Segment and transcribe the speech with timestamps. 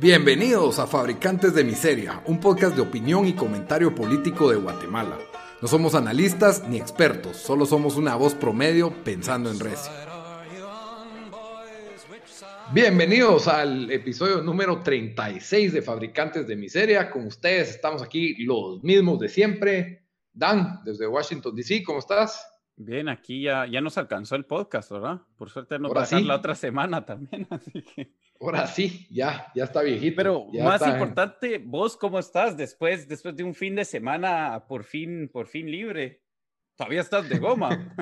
[0.00, 5.18] Bienvenidos a Fabricantes de Miseria, un podcast de opinión y comentario político de Guatemala.
[5.60, 9.92] No somos analistas ni expertos, solo somos una voz promedio pensando en recio.
[12.72, 17.10] Bienvenidos al episodio número 36 de Fabricantes de Miseria.
[17.10, 20.06] Con ustedes estamos aquí los mismos de siempre.
[20.32, 22.50] Dan, desde Washington, D.C., ¿cómo estás?
[22.74, 25.20] Bien, aquí ya, ya nos alcanzó el podcast, ¿verdad?
[25.36, 28.14] Por suerte nos va a la otra semana también, así que...
[28.40, 30.16] Ahora sí, ya, ya está viejito.
[30.16, 35.28] Pero más importante, vos cómo estás después, después de un fin de semana por fin,
[35.28, 36.22] por fin libre.
[36.74, 37.94] Todavía estás de goma.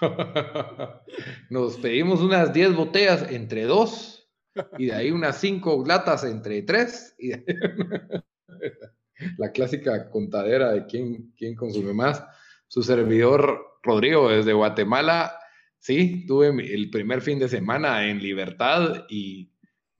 [1.50, 4.30] Nos pedimos unas 10 botellas entre dos
[4.76, 7.14] y de ahí unas 5 latas entre tres.
[7.18, 7.32] Y
[9.38, 12.22] La clásica contadera de quién, quién consume más.
[12.68, 15.38] Su servidor Rodrigo desde Guatemala.
[15.78, 19.51] Sí, tuve el primer fin de semana en libertad y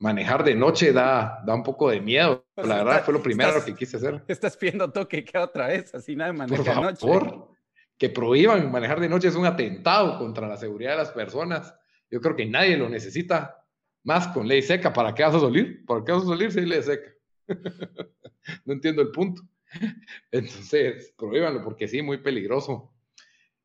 [0.03, 2.45] manejar de noche da, da un poco de miedo.
[2.57, 4.25] La verdad fue lo primero que quise hacer.
[4.27, 7.07] Estás pidiendo toque que otra vez, así nada de manejar de noche.
[7.07, 7.53] Por
[7.97, 11.73] que prohíban manejar de noche es un atentado contra la seguridad de las personas.
[12.11, 13.65] Yo creo que nadie lo necesita
[14.03, 14.93] más con ley seca.
[14.93, 15.85] ¿Para qué vas a salir?
[15.87, 17.09] ¿Para qué vas a salir si hay ley seca?
[18.65, 19.43] no entiendo el punto.
[20.33, 22.93] Entonces, prohíbanlo porque sí, muy peligroso.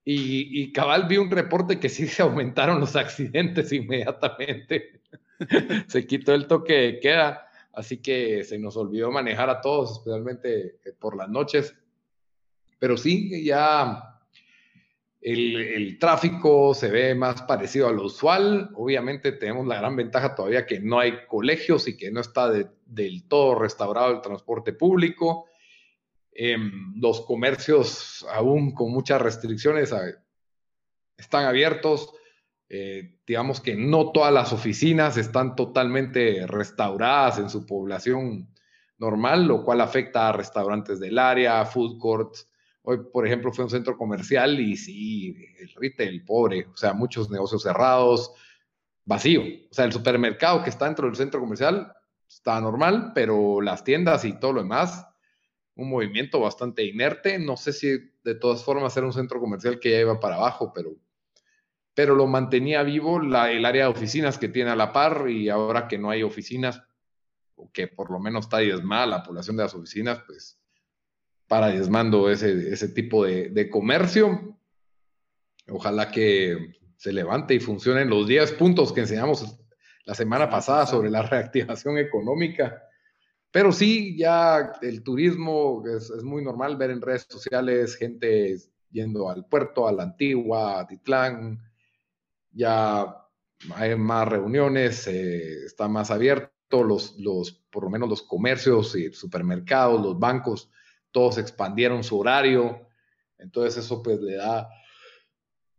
[0.06, 5.02] Y, y, cabal vi un reporte que sí se aumentaron los accidentes inmediatamente.
[5.88, 10.80] se quitó el toque de queda, así que se nos olvidó manejar a todos, especialmente
[10.86, 11.76] eh, por las noches.
[12.80, 14.18] Pero sí, ya
[15.22, 18.70] el, tráfico se ve más parecido a lo usual.
[18.76, 23.28] Obviamente tenemos la gran ventaja todavía que no hay colegios y que no está del
[23.28, 25.46] todo restaurado el transporte público.
[26.32, 29.92] Em, los comercios aún con muchas restricciones
[31.18, 32.14] están abiertos.
[32.70, 38.50] Eh, digamos que no todas las oficinas están totalmente restauradas en su población
[38.98, 42.50] normal, lo cual afecta a restaurantes del área, food courts.
[42.82, 47.30] Hoy, por ejemplo, fue un centro comercial y sí, el retail pobre, o sea, muchos
[47.30, 48.34] negocios cerrados,
[49.06, 49.42] vacío.
[49.42, 51.94] O sea, el supermercado que está dentro del centro comercial
[52.28, 55.06] está normal, pero las tiendas y todo lo demás,
[55.76, 57.40] un movimiento bastante inerte.
[57.40, 60.72] No sé si de todas formas era un centro comercial que ya iba para abajo,
[60.74, 60.92] pero
[61.98, 65.50] pero lo mantenía vivo la, el área de oficinas que tiene a la par y
[65.50, 66.84] ahora que no hay oficinas,
[67.56, 70.60] o que por lo menos está diezmada la población de las oficinas, pues
[71.48, 74.60] para diezmando ese, ese tipo de, de comercio.
[75.70, 79.58] Ojalá que se levante y funcionen los 10 puntos que enseñamos
[80.06, 82.80] la semana pasada sobre la reactivación económica.
[83.50, 88.56] Pero sí, ya el turismo es, es, muy normal ver en redes sociales gente
[88.92, 91.67] yendo al puerto, a la antigua, a Titlán,
[92.52, 93.28] ya
[93.76, 99.12] hay más reuniones, eh, está más abierto, los, los, por lo menos los comercios y
[99.12, 100.70] supermercados, los bancos,
[101.12, 102.88] todos expandieron su horario,
[103.38, 104.70] entonces eso pues le da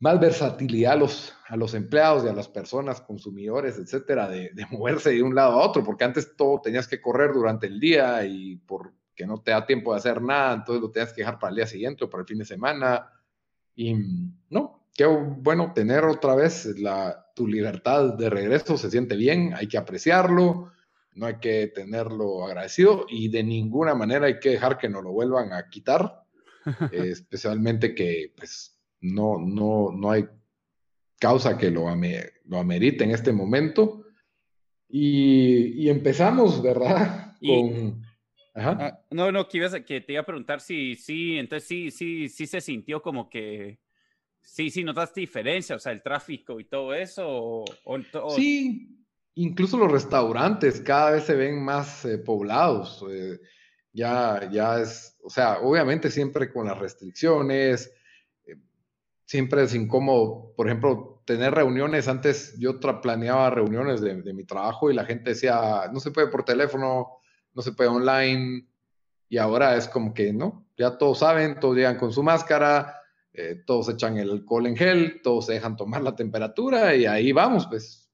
[0.00, 4.66] más versatilidad a los, a los empleados y a las personas, consumidores, etcétera, de, de,
[4.70, 8.24] moverse de un lado a otro, porque antes todo tenías que correr durante el día
[8.24, 11.50] y porque no te da tiempo de hacer nada, entonces lo tenías que dejar para
[11.50, 13.12] el día siguiente o para el fin de semana.
[13.74, 13.94] Y
[14.50, 19.68] no, qué bueno tener otra vez la, tu libertad de regreso, se siente bien, hay
[19.68, 20.72] que apreciarlo,
[21.14, 25.12] no hay que tenerlo agradecido y de ninguna manera hay que dejar que nos lo
[25.12, 26.24] vuelvan a quitar,
[26.90, 30.26] eh, especialmente que pues no, no, no hay
[31.20, 31.86] causa que lo,
[32.46, 34.04] lo amerite en este momento.
[34.88, 37.36] Y, y empezamos, ¿verdad?
[37.40, 38.02] Con...
[38.52, 38.76] Ajá.
[38.80, 41.92] Ah, no, no, que, ibas a, que te iba a preguntar si, sí, entonces sí,
[41.92, 43.78] sí, sí se sintió como que
[44.42, 45.76] Sí, sí, ¿notaste diferencia?
[45.76, 47.64] O sea, el tráfico y todo eso.
[48.34, 53.04] Sí, incluso los restaurantes cada vez se ven más eh, poblados.
[53.10, 53.38] Eh,
[53.92, 57.92] ya, ya es, o sea, obviamente siempre con las restricciones,
[58.46, 58.56] eh,
[59.24, 60.52] siempre es incómodo.
[60.56, 62.08] Por ejemplo, tener reuniones.
[62.08, 66.28] Antes yo planeaba reuniones de, de mi trabajo y la gente decía, no se puede
[66.28, 67.18] por teléfono,
[67.54, 68.66] no se puede online.
[69.28, 70.66] Y ahora es como que, ¿no?
[70.76, 72.94] Ya todos saben, todos llegan con su máscara
[73.32, 77.32] eh, todos echan el alcohol en gel, todos se dejan tomar la temperatura y ahí
[77.32, 78.10] vamos, pues.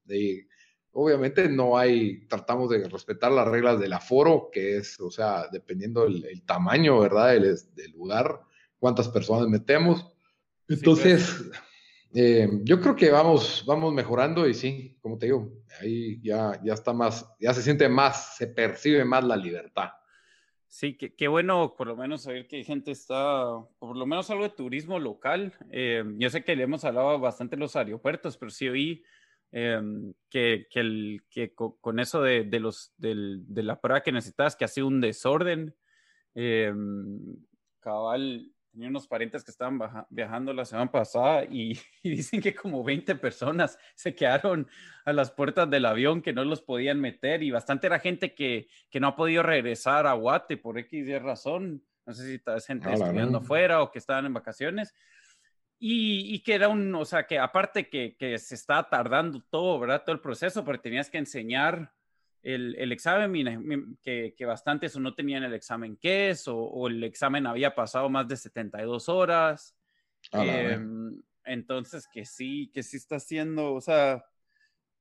[0.92, 6.04] obviamente no hay, tratamos de respetar las reglas del aforo, que es, o sea, dependiendo
[6.04, 7.32] del tamaño, ¿verdad?
[7.32, 8.40] Del, del, lugar,
[8.78, 10.14] cuántas personas metemos.
[10.68, 11.44] Entonces,
[12.14, 16.74] eh, yo creo que vamos, vamos mejorando y sí, como te digo, ahí ya, ya
[16.74, 19.90] está más, ya se siente más, se percibe más la libertad.
[20.74, 23.44] Sí, qué, bueno por lo menos saber que gente está,
[23.78, 25.52] por lo menos algo de turismo local.
[25.70, 29.04] Eh, yo sé que le hemos hablado bastante en los aeropuertos, pero sí oí
[29.52, 34.56] em, que, que, el, que con, eso de, de los, de la prueba que necesitas,
[34.56, 35.76] que ha sido un desorden.
[36.34, 37.36] Em,
[37.78, 39.78] cabal, tenía unos parientes que estaban
[40.10, 44.68] viajando la semana pasada y, dicen que como 20 personas se quedaron
[45.04, 48.68] a las puertas del avión que no los podían meter y bastante era gente que,
[48.90, 51.84] que no ha podido regresar a Guate por X razón.
[52.04, 54.92] No sé si es gente estudiando afuera o que estaban en vacaciones.
[55.78, 59.78] Y, y, que era un, o sea, que aparte que, que se estaba tardando todo,
[59.78, 60.02] ¿verdad?
[60.04, 61.92] Todo el proceso, porque tenías que enseñar
[62.44, 67.02] el, el examen, que, que bastantes o no tenían el examen que es, o, el
[67.02, 69.74] examen había pasado más de 72 horas.
[70.32, 74.24] Em, entonces, que sí, que sí está haciendo, o sea,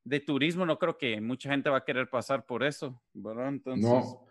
[0.06, 3.50] de turismo no creo que mucha gente va a querer pasar por eso, ¿verdad?
[3.50, 3.90] Entonces...
[3.90, 4.26] No,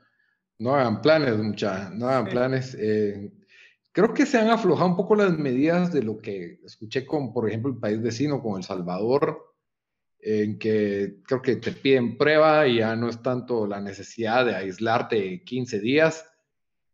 [0.58, 2.74] no hagan planes, mucha, no hagan planes.
[2.78, 3.30] Eh,
[3.92, 7.46] creo que se han aflojado un poco las medidas de lo que escuché con, por
[7.46, 9.51] ejemplo, el país vecino, con El Salvador,
[10.22, 14.54] en que creo que te piden prueba y ya no es tanto la necesidad de
[14.54, 16.24] aislarte 15 días.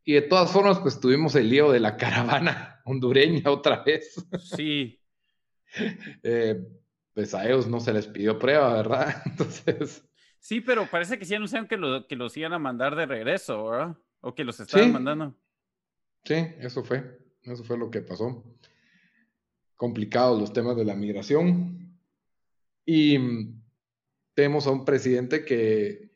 [0.03, 4.15] Y de todas formas, pues tuvimos el lío de la caravana hondureña otra vez.
[4.43, 4.95] Sí.
[6.23, 6.59] Eh,
[7.13, 9.23] pues a ellos no se les pidió prueba, ¿verdad?
[9.27, 10.03] Entonces.
[10.39, 13.69] Sí, pero parece que sí anunciaron que, lo, que los iban a mandar de regreso,
[13.69, 13.99] ¿verdad?
[14.23, 15.37] O que los estaban mandando.
[16.25, 17.19] Sí, eso fue.
[17.43, 18.43] Eso fue lo que pasó.
[19.77, 21.88] Complicados los temas de la migración.
[22.91, 23.19] Y
[24.33, 26.11] tenemos a un presidente que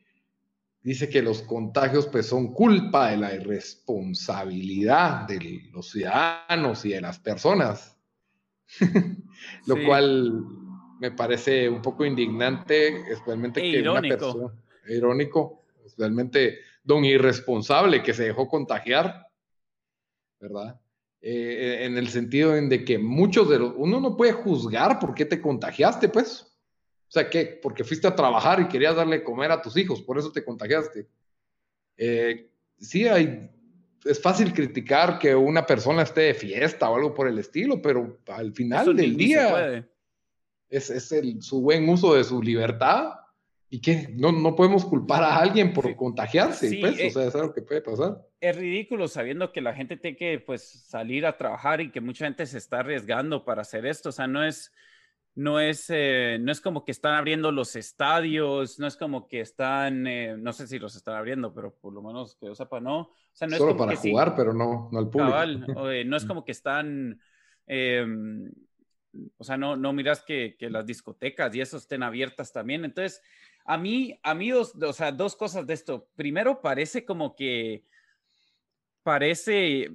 [0.81, 7.01] dice que los contagios pues son culpa de la irresponsabilidad de los ciudadanos y de
[7.01, 7.95] las personas.
[9.67, 10.33] Lo cual
[10.99, 14.31] me parece un poco indignante, especialmente e que irónico.
[14.31, 19.27] una persona irónico, especialmente don irresponsable que se dejó contagiar,
[20.39, 20.81] ¿verdad?
[21.21, 25.13] Eh, en el sentido en de que muchos de los, uno no puede juzgar por
[25.13, 26.49] qué te contagiaste, pues.
[27.13, 27.59] O sea, ¿qué?
[27.61, 31.07] Porque fuiste a trabajar y querías darle comer a tus hijos, por eso te contagiaste.
[31.95, 32.49] Eh,
[32.79, 33.51] sí, hay,
[34.03, 38.17] es fácil criticar que una persona esté de fiesta o algo por el estilo, pero
[38.29, 39.87] al final del día
[40.67, 43.11] es, es el, su buen uso de su libertad
[43.69, 47.35] y que no, no podemos culpar a alguien por contagiarse, pues, o eh, sea, es
[47.35, 48.27] algo que puede pasar.
[48.41, 52.25] Es ridículo sabiendo que la gente tiene que pues, salir a trabajar y que mucha
[52.25, 54.71] gente se está arriesgando para hacer esto, o sea, no es
[55.35, 59.41] no es, eh, no es como que están abriendo los estadios, no es como que
[59.41, 62.79] están, eh, no sé si los están abriendo, pero por lo menos que yo sepa,
[62.79, 62.99] no.
[62.99, 65.89] O sea, no Solo para jugar, pero no, no al público.
[65.89, 67.19] Eh, no es como que están,
[67.65, 68.51] em,
[69.37, 72.85] o sea, no, no miras que, que, las discotecas y eso estén abiertas también.
[72.85, 73.21] Entonces,
[73.65, 76.09] a mí, a mí dos, o sea, dos cosas de esto.
[76.15, 77.85] Primero, parece como que,
[79.01, 79.91] parece,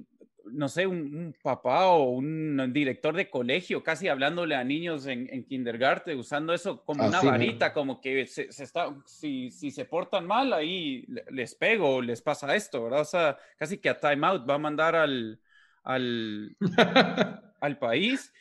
[0.51, 5.43] no sé, un, papá o un director de colegio casi hablándole a niños en, en
[5.43, 10.53] kindergarten, usando eso como una varita, como que se, está, si, si, se portan mal,
[10.53, 13.01] ahí les pego, les pasa esto, ¿verdad?
[13.01, 15.39] O sea, casi que a timeout va a mandar al,
[15.83, 16.55] al,
[17.61, 18.33] al país.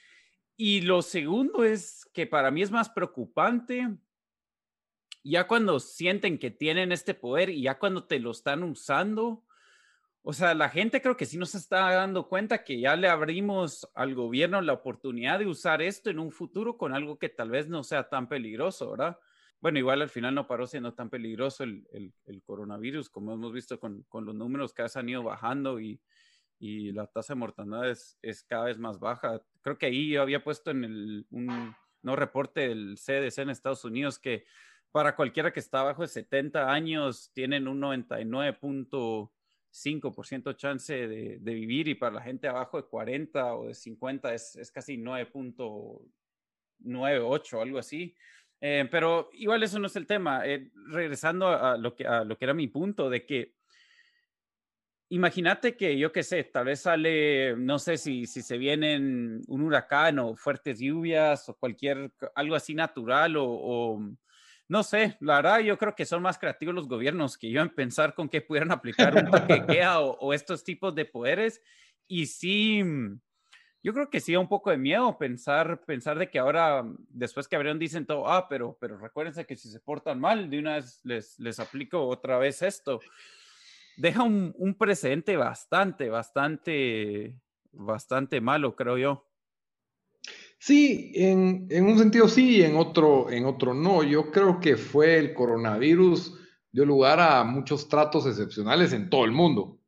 [0.56, 3.88] Y lo segundo es que para mí es más preocupante
[5.24, 9.44] ya cuando sienten que tienen este poder y ya cuando te lo están usando,
[10.28, 13.88] o sea, la gente creo que sí nos está dando cuenta que ya le abrimos
[13.94, 17.66] al gobierno la oportunidad de usar esto en un futuro con algo que tal vez
[17.66, 19.18] no sea tan peligroso, ¿verdad?
[19.58, 22.12] Bueno, igual al final no paró siendo tan peligroso el,
[22.44, 25.98] coronavirus, como hemos visto con, los números que han ido bajando y,
[26.58, 29.40] y la tasa de mortalidad es, cada vez más baja.
[29.62, 34.18] Creo que ahí yo había puesto en un no reporte del CDC en Estados Unidos
[34.18, 34.44] que
[34.92, 38.58] para cualquiera que está abajo de 70 años tienen un 99.
[39.84, 44.34] 5% chance de, de, vivir y para la gente abajo de 40 o de 50
[44.34, 48.14] es, es casi 9.98, algo así.
[48.60, 50.46] Eh, pero igual eso no es el tema.
[50.46, 53.54] Eh, regresando a lo, que, a lo que era mi punto de que
[55.10, 59.62] imagínate que yo qué sé, tal vez sale, no sé si, si se vienen un
[59.62, 64.10] huracán o fuertes lluvias o cualquier, algo así natural o, o
[64.68, 67.70] no sé, la verdad yo creo que son más creativos los gobiernos que yo en
[67.70, 71.62] pensar con qué pudieran aplicar un toque o, estos tipos de poderes.
[72.06, 73.18] Y sí, mm,
[73.82, 77.48] yo creo que sí da un poco de miedo pensar, pensar de que ahora, después
[77.48, 80.74] que abrieron, dicen todo, ah, pero, pero recuérdense que si se portan mal, de una
[80.74, 83.00] vez les, les aplico otra vez esto.
[83.96, 87.34] Deja un, un precedente bastante, bastante,
[87.72, 89.27] bastante malo, creo yo.
[90.58, 94.02] Sí, en, un sentido sí y en otro, en otro no.
[94.02, 96.34] Yo creo que fue el coronavirus,
[96.72, 99.80] dio lugar a muchos tratos excepcionales en todo el mundo,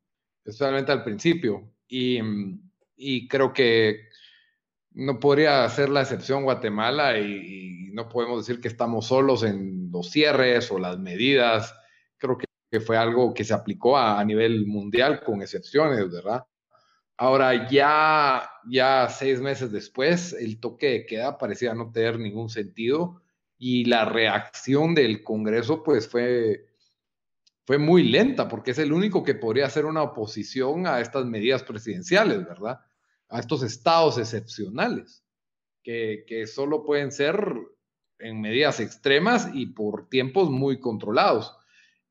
[0.45, 1.73] especialmente al principio.
[1.89, 4.09] Y, creo que
[4.93, 10.11] no podría ser la excepción Guatemala y, no podemos decir que estamos solos en los
[10.11, 11.75] cierres o las medidas.
[12.19, 12.47] Creo que,
[12.81, 16.45] fue algo que se aplicó a, nivel mundial con excepciones, ¿verdad?
[17.23, 23.21] Ahora ya, ya seis meses después, el toque de queda parecía no tener ningún sentido
[23.59, 26.65] y la reacción del Congreso pues fue,
[27.67, 31.63] fue muy lenta porque es el único que podría hacer una oposición a estas medidas
[31.63, 32.81] presidenciales, ¿verdad?
[33.29, 35.23] a estos estados excepcionales,
[35.83, 37.55] que, que solo pueden ser
[38.19, 41.55] en medidas extremas y por tiempos muy controlados.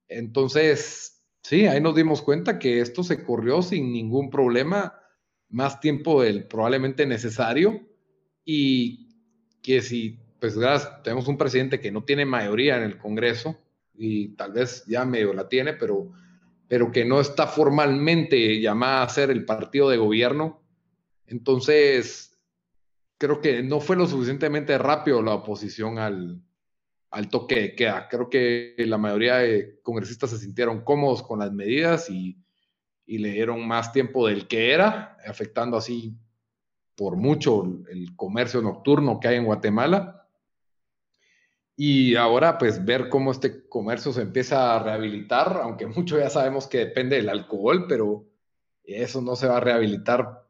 [0.08, 4.99] Entonces, sí, ahí nos dimos cuenta que esto se corrió sin ningún problema,
[5.50, 7.82] más tiempo del probablemente necesario
[8.46, 9.10] y
[9.62, 13.58] que si, pues gracias, tenemos un presidente que no tiene mayoría en el Congreso
[13.94, 16.12] y tal vez ya medio la tiene, pero,
[16.68, 20.60] pero que no está formalmente llamada a ser el partido de gobierno,
[21.30, 22.36] entonces,
[23.20, 26.42] creo que no fue lo suficientemente rápido la oposición al,
[27.30, 28.08] toque de queda.
[28.10, 32.38] Creo que la mayoría de congresistas se sintieron cómodos con las medidas y,
[33.18, 36.16] le dieron más tiempo del que era, afectando así
[36.96, 40.28] por mucho el comercio nocturno que hay en Guatemala.
[41.76, 46.68] Y ahora, pues, ver cómo este comercio se empieza a rehabilitar, aunque mucho ya sabemos
[46.68, 48.26] que depende del alcohol, pero
[48.84, 50.46] eso no se va a rehabilitar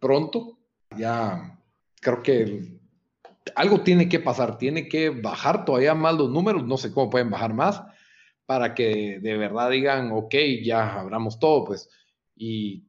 [0.00, 0.58] pronto.
[0.96, 1.58] Ya
[2.00, 2.78] creo que
[3.54, 7.30] algo tiene que pasar, tiene que bajar todavía más los números, no sé cómo pueden
[7.30, 7.82] bajar más,
[8.48, 11.90] para que de verdad digan, ok, ya abramos todo, pues,
[12.34, 12.82] y,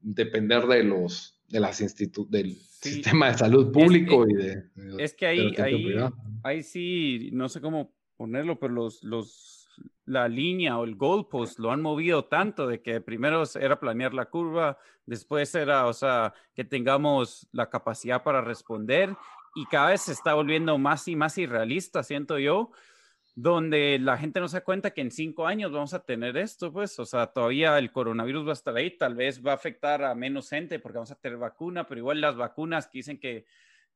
[0.00, 4.62] depender de los, de las institu del sistema de salud público y de,
[4.98, 5.96] Es que ahí, ahí,
[6.44, 9.68] ahí sí, no sé cómo ponerlo, pero los, los
[10.04, 14.26] la línea o el goalpost lo han movido tanto de que primero era planear la
[14.26, 19.16] curva, después era, o sea, que tengamos la capacidad para responder
[19.56, 22.70] y cada vez se está volviendo más y más irrealista, siento yo,
[23.40, 26.72] donde la gente no se da cuenta que en cinco años vamos a tener esto,
[26.72, 30.02] pues, o sea, todavía el coronavirus va a estar ahí, tal vez va a afectar
[30.02, 33.46] a menos gente porque vamos a tener vacuna, pero igual las vacunas que dicen que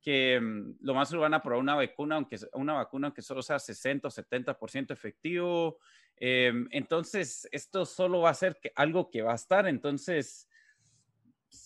[0.03, 3.59] que mm, lo más van a probar una vacuna, aunque una vacuna que solo sea
[3.59, 5.79] 60 o 70% efectivo.
[6.17, 9.67] Em, entonces, esto solo va a ser que, algo que va a estar.
[9.69, 10.49] Entonces,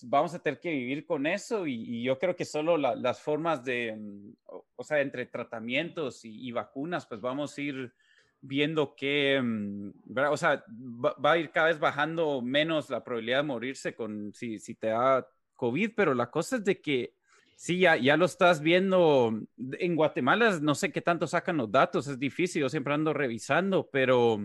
[0.02, 3.97] vamos a tener que vivir con eso y, yo creo que solo las formas de,
[3.97, 4.33] mm,
[4.76, 7.93] o, sea, entre tratamientos y, vacunas, pues vamos a ir
[8.40, 9.90] viendo que, mm,
[10.31, 14.59] o sea, va, a ir cada vez bajando menos la probabilidad de morirse con si,
[14.59, 17.16] si te da COVID, pero la cosa es de que
[17.59, 19.33] Sí, ya, ya lo estás viendo.
[19.78, 23.88] En Guatemala no sé qué tanto sacan los datos, es difícil, yo siempre ando revisando,
[23.90, 24.38] pero,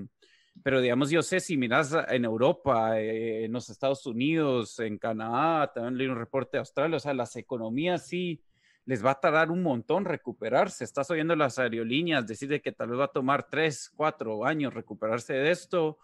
[0.64, 5.72] pero digamos, yo sé si miras en Europa, eh, en los Estados Unidos, en Canadá,
[5.74, 8.44] también leí un reporte de Australia, o sea, las economías sí
[8.86, 10.84] les va a tardar un montón recuperarse.
[10.84, 15.34] Estás oyendo las aerolíneas decir que tal vez va a tomar tres, cuatro años recuperarse
[15.34, 16.00] de esto.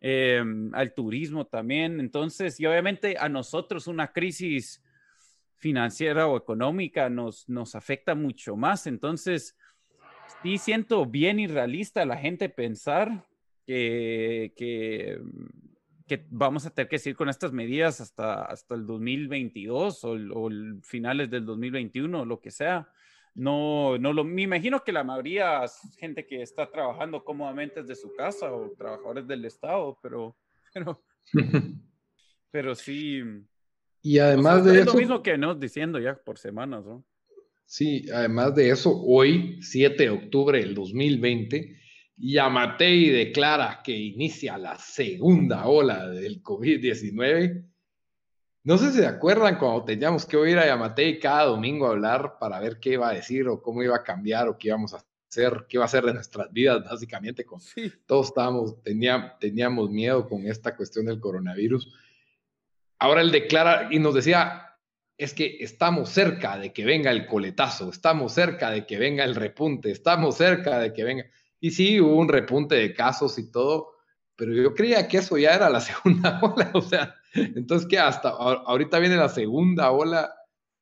[0.00, 2.00] Em, al turismo también.
[2.00, 4.82] Entonces, y obviamente a nosotros una crisis
[5.54, 8.86] financiera o económica nos, nos afecta mucho más.
[8.86, 9.56] Entonces,
[10.42, 13.24] sí siento bien irrealista la gente pensar
[13.66, 15.20] que, que,
[16.06, 20.50] que, vamos a tener que seguir con estas medidas hasta, hasta el 2022 o, o
[20.82, 22.88] finales del 2021 o lo que sea.
[23.34, 27.96] No, no lo, me imagino que la mayoría es gente que está trabajando cómodamente desde
[27.96, 30.36] su casa o trabajadores del Estado, pero,
[30.72, 31.04] pero,
[32.50, 33.22] pero sí,
[34.06, 34.80] y además de eso...
[34.80, 37.04] Es lo mismo que nos diciendo ya por semanas, ¿no?
[37.64, 41.76] Sí, además de eso, hoy, 7 de octubre del 2020,
[42.16, 47.64] Yamatei declara que inicia la segunda ola del COVID-19.
[48.64, 52.58] No sé si se acuerdan cuando teníamos que oír a Yamatei cada domingo hablar para
[52.58, 55.66] ver qué iba a decir o cómo iba a cambiar o qué íbamos a hacer,
[55.68, 57.44] qué iba a hacer de nuestras vidas, básicamente.
[57.44, 57.60] Con,
[58.06, 61.92] Todos estábamos, teníamos miedo con esta cuestión del coronavirus
[62.98, 64.76] ahora él declara y nos decía,
[65.18, 69.34] es que estamos cerca de que venga el coletazo, estamos cerca de que venga el
[69.34, 71.26] repunte, estamos cerca de que venga.
[71.60, 73.94] Y sí, hubo un repunte de casos y todo,
[74.36, 78.30] pero yo creía que eso ya era la segunda ola, o sea, entonces que hasta
[78.30, 80.34] ahorita viene la segunda ola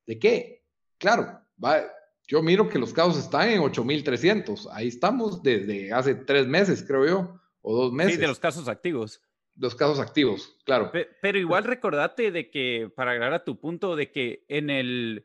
[0.06, 0.64] de qué?
[0.98, 1.84] Claro, va,
[2.26, 7.06] yo miro que los casos están en 8.300, ahí estamos desde hace tres meses, creo
[7.06, 8.14] yo, o dos meses.
[8.14, 9.20] Sí, de los casos activos
[9.56, 10.90] los casos activos, claro.
[11.20, 15.24] Pero, igual recordate de que, para agregar a tu punto, de que en el,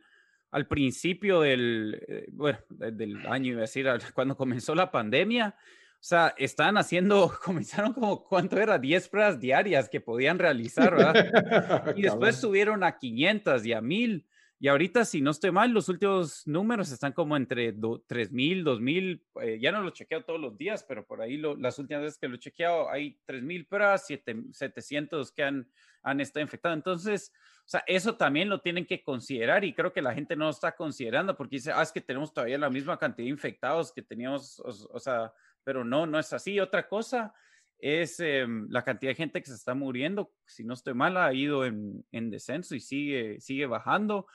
[0.52, 5.56] al principio del, eh, bueno, del año, iba a decir, cuando comenzó la pandemia,
[6.00, 8.78] o sea, estaban haciendo, comenzaron como, ¿cuánto era?
[8.78, 11.94] 10 pruebas diarias que podían realizar, ¿verdad?
[11.98, 14.26] y después subieron a 500 y a 1000.
[14.62, 19.58] Y ahorita, si no estoy mal, los últimos números están como entre 3.000, 2.000, eh,
[19.62, 22.36] ya no lo chequeo todos los días, pero por ahí las últimas veces que lo
[22.36, 25.70] he chequeado hay 3.000 pruebas, 700 que han,
[26.04, 26.76] han estado infectados.
[26.76, 30.46] Entonces, o sea, eso también lo tienen que considerar y creo que la gente no
[30.46, 33.94] lo está considerando porque dice, ah, es que tenemos todavía la misma cantidad de infectados
[33.94, 35.32] que teníamos, o sea,
[35.64, 36.60] pero no, no es así.
[36.60, 37.34] Otra cosa
[37.80, 40.32] es em, la cantidad de gente que se está muriendo.
[40.46, 44.28] Si no estoy mal, ha ido en, descenso y sigue, sigue bajando.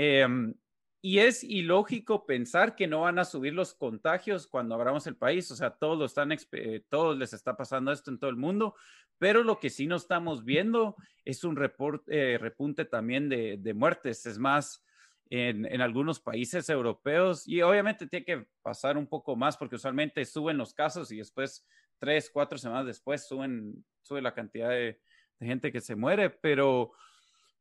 [0.00, 0.54] Em,
[1.02, 5.50] y es ilógico pensar que no van a subir los contagios cuando abramos el país.
[5.50, 8.76] O sea, todos, están, eh, todos les está pasando esto en todo el mundo.
[9.18, 11.58] Pero lo que sí no estamos viendo es un
[12.06, 14.24] eh, repunte también de, de, muertes.
[14.26, 14.84] Es más,
[15.30, 20.24] en, en, algunos países europeos, y obviamente tiene que pasar un poco más porque usualmente
[20.24, 21.66] suben los casos y después
[21.98, 25.00] tres, cuatro semanas después suben, sube la cantidad de,
[25.40, 26.92] gente que se muere, pero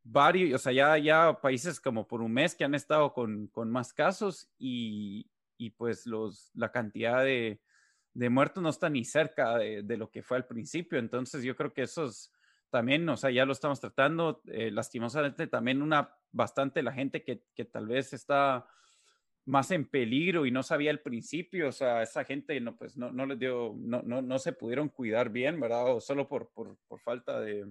[0.10, 3.94] varios, o sea, ya, ya países como por un mes que han estado con, más
[3.94, 5.30] casos y,
[5.78, 7.60] pues los, la cantidad de,
[8.14, 10.98] muertos no está ni cerca de, lo que fue al principio.
[10.98, 12.32] Entonces yo creo que eso es
[12.70, 17.44] también, o sea, ya lo estamos tratando, eh, lastimosamente también una, bastante la gente que,
[17.54, 18.66] que tal vez está
[19.46, 23.12] más en peligro y no sabía al principio, o sea, esa gente no, pues no,
[23.12, 25.96] no les dio, no, no, no se pudieron cuidar bien, ¿verdad?
[25.96, 27.66] O solo por, por, por falta de,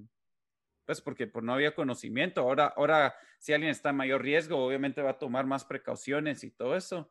[0.87, 2.41] pues porque por no había conocimiento.
[2.41, 6.51] Ahora, ahora, si alguien está en mayor riesgo, obviamente va a tomar más precauciones y
[6.53, 7.11] todo eso.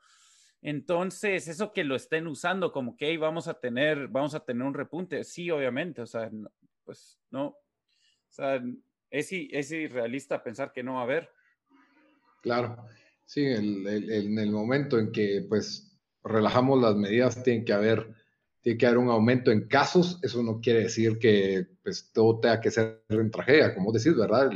[0.62, 4.74] Entonces, eso que lo estén usando como que vamos a tener, vamos a tener un
[4.74, 6.32] repunte, sí, obviamente, o sea,
[6.84, 7.58] pues no, o
[8.29, 8.63] sea,
[9.12, 11.29] es, es irrealista pensar que no va a haber.
[12.41, 12.88] Claro.
[13.25, 18.13] Sí, en el, momento en que pues relajamos las medidas, tiene que haber,
[18.65, 20.17] tiene que haber un aumento en casos.
[20.24, 24.50] Eso no quiere decir que pues, todo tenga que ser en tragedia, como decís, ¿verdad?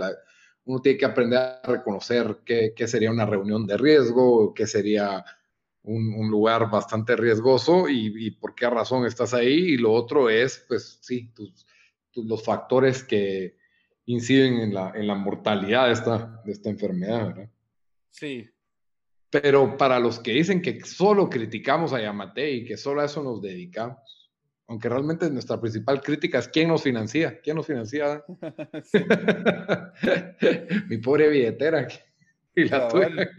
[0.65, 5.23] uno tiene que aprender a reconocer qué, sería una reunión de riesgo, qué sería
[5.83, 9.73] un, lugar bastante riesgoso y, por qué razón estás ahí.
[9.73, 11.31] Y lo otro es, pues sí,
[12.15, 13.57] los factores que
[14.07, 17.49] inciden en la, en la mortalidad de esta, de esta enfermedad, ¿verdad?
[18.09, 18.49] Sí,
[19.29, 23.23] pero para los que dicen que solo criticamos a Yamate y que solo a eso
[23.23, 24.31] nos dedicamos,
[24.67, 28.23] aunque realmente nuestra principal crítica es quién nos financia, quién nos financia.
[30.87, 31.87] Mi pobre billetera.
[32.55, 33.29] Y la tuya.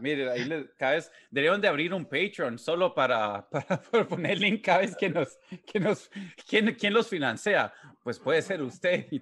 [0.00, 4.78] Mire, ahí cada vez deberían de abrir un Patreon solo para, para, poner link cada
[4.78, 6.10] vez que nos, que nos,
[6.48, 7.72] ¿quién, quién los financia?
[8.02, 9.06] Pues puede ser usted.
[9.10, 9.20] Y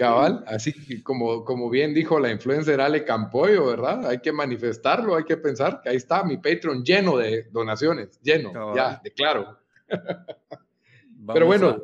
[0.00, 4.06] Cabal, así como, como bien dijo la influencer Ale Campoyo, ¿verdad?
[4.06, 8.74] Hay que manifestarlo, hay que pensar que ahí está mi Patreon lleno de donaciones, lleno,
[8.74, 9.58] ya, de claro.
[11.34, 11.82] Pero bueno,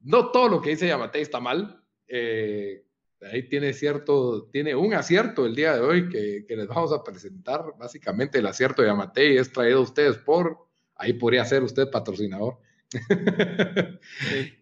[0.00, 1.84] no todo lo que dice Yamate está mal.
[2.08, 2.82] Eh,
[3.30, 7.04] ahí tiene cierto, tiene un acierto el día de hoy que, que, les vamos a
[7.04, 7.74] presentar.
[7.78, 12.56] Básicamente el acierto de Yamate es traído a ustedes por, ahí podría ser usted patrocinador,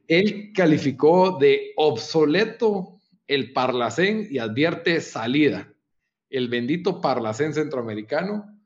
[0.09, 5.73] Él calificó de obsoleto el Parlacén y advierte salida.
[6.29, 8.61] El bendito Parlacén centroamericano,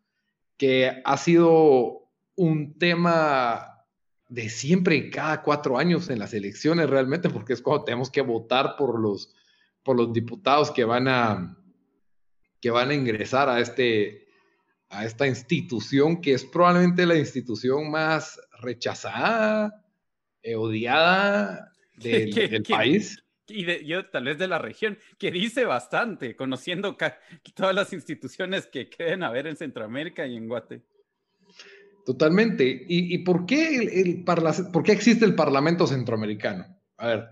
[0.57, 3.75] que ha sido un tema
[4.29, 8.77] de siempre, cada cuatro años en las elecciones realmente, porque es cuando tenemos que votar
[8.77, 9.35] por los,
[9.83, 11.57] por los diputados que van a,
[12.61, 14.27] que van a ingresar a este,
[14.89, 19.85] a esta institución que es probablemente la institución más rechazada,
[20.43, 23.23] eh, odiada del, país.
[23.47, 26.97] Y yo tal vez de la región, que dice bastante, conociendo
[27.55, 30.83] todas las instituciones que queden haber en Centroamérica y en Guate.
[32.07, 32.85] Totalmente.
[32.89, 36.67] ¿Y, por, qué el, por qué existe el Parlamento Centroamericano?
[36.99, 37.29] A ver,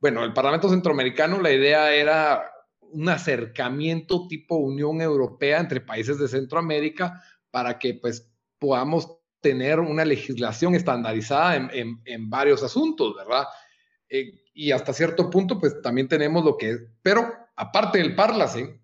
[0.00, 2.44] bueno, el Parlamento Centroamericano, la idea era
[2.80, 10.06] un acercamiento tipo Unión Europea entre países de Centroamérica para que pues podamos tener una
[10.06, 13.44] legislación estandarizada en, varios asuntos, ¿verdad?
[14.08, 18.80] Eh, y hasta cierto punto pues también tenemos lo que pero aparte del Parlacen,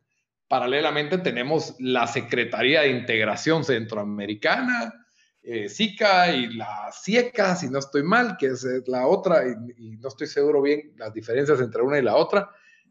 [0.49, 5.07] paralelamente tenemos la Secretaría de Integración Centroamericana,
[5.43, 10.09] eh, SICA y la CIECA, si no estoy mal, que es la otra, y, no
[10.09, 12.51] estoy seguro bien las diferencias entre una y la otra,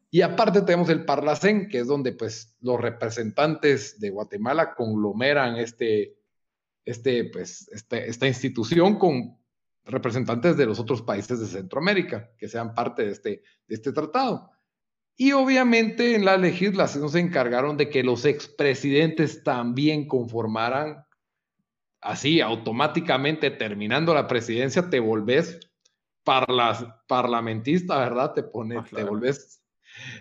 [0.09, 6.18] y aparte tenemos el Parlacén, que es donde pues los representantes de Guatemala conglomeran este,
[6.89, 9.37] este, pues, este, esta institución con
[9.85, 14.49] representantes de los otros países de Centroamérica que sean parte de este, de este tratado.
[15.15, 21.05] Y obviamente en la legislación se encargaron de que los expresidentes también conformaran,
[22.01, 25.59] así automáticamente terminando la presidencia, te volvés
[27.07, 28.33] parlamentista, ¿verdad?
[28.33, 29.58] Te pone, ah, te volvés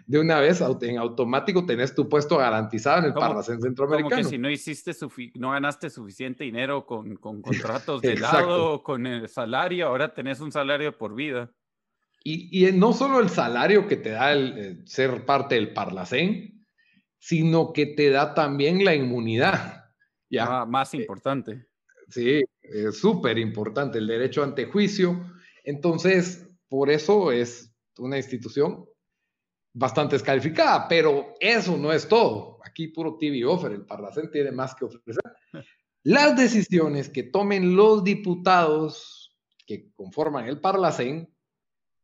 [0.06, 4.10] de una vez en automático tenés tu puesto garantizado en el Parlacén Centroamericano.
[4.10, 4.92] Como que si no hiciste
[5.34, 10.52] no ganaste suficiente dinero con, con contratos de lado, con el salario, ahora tenés un
[10.52, 11.50] salario por vida.
[12.24, 16.66] Y, y no solo el salario que te da el, ser parte del Parlacén,
[17.18, 19.92] sino que te da también la inmunidad.
[20.30, 20.60] ¿ya?
[20.60, 21.66] Ah, más eh, importante.
[22.08, 25.32] sí, es súper importante el derecho ante juicio.
[25.64, 28.84] Entonces, por eso es una institución
[29.78, 32.58] bastante descalificada, pero eso no es todo.
[32.64, 35.22] Aquí puro TV offer, el Parlacén tiene más que ofrecer.
[36.02, 39.36] Las decisiones que tomen los diputados
[39.66, 41.32] que conforman el Parlacén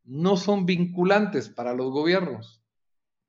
[0.03, 2.61] no son vinculantes para los gobiernos.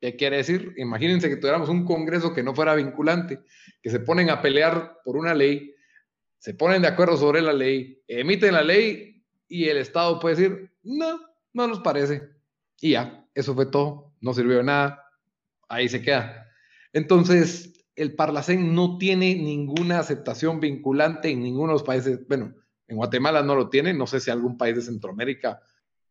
[0.01, 0.75] ¿Qué quiere decir?
[0.77, 3.41] Imagínense que tuviéramos un Congreso que no fuera vinculante,
[3.81, 5.75] que se ponen a pelear por una ley,
[6.39, 10.71] se ponen de acuerdo sobre la ley, emiten la ley y el Estado puede decir,
[10.83, 11.19] no,
[11.55, 12.29] no nos parece.
[12.81, 15.02] Y ya, eso fue todo, no sirvió de nada,
[15.68, 16.48] ahí se queda.
[16.92, 22.55] Entonces, el Parlacén no tiene ninguna aceptación vinculante en ninguno de los países, bueno,
[22.88, 25.61] en Guatemala no lo tiene, no sé si algún país de Centroamérica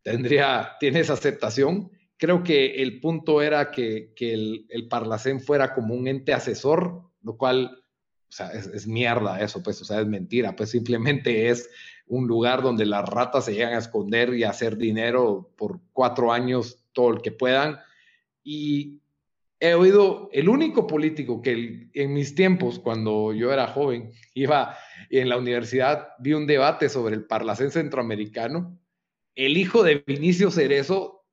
[0.01, 1.91] tendría, tiene esa aceptación.
[2.17, 7.37] Creo que el punto era que, el, el, Parlacén fuera como un ente asesor, lo
[7.37, 7.83] cual,
[8.27, 11.69] o sea, es, es, mierda eso, pues, o sea, es mentira, pues simplemente es
[12.07, 16.31] un lugar donde las ratas se llegan a esconder y a hacer dinero por cuatro
[16.31, 17.79] años todo el que puedan.
[18.45, 19.01] Y
[19.59, 24.77] he oído, el único político que en mis tiempos, cuando yo era joven, iba
[25.09, 28.79] en la universidad, vi un debate sobre el Parlacén centroamericano.
[29.33, 31.25] El hijo de Vinicio Cerezo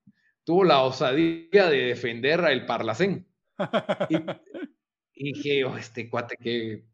[0.43, 3.29] tuvo la osadía de defender al Parlacén.
[4.09, 4.17] Y,
[5.15, 6.85] y dije, oh, este cuate, que